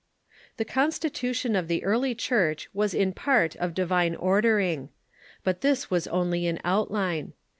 [0.57, 4.89] ]The constitution of the early Church Avas in part of divine ordering.
[5.43, 7.33] But this was only in outline.